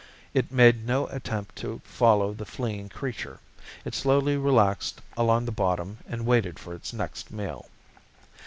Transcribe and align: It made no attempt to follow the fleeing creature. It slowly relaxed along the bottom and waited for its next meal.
It 0.33 0.51
made 0.51 0.87
no 0.87 1.05
attempt 1.09 1.55
to 1.57 1.79
follow 1.85 2.33
the 2.33 2.43
fleeing 2.43 2.89
creature. 2.89 3.39
It 3.85 3.93
slowly 3.93 4.35
relaxed 4.35 4.99
along 5.15 5.45
the 5.45 5.51
bottom 5.51 5.99
and 6.09 6.25
waited 6.25 6.57
for 6.57 6.73
its 6.73 6.91
next 6.91 7.29
meal. 7.29 7.69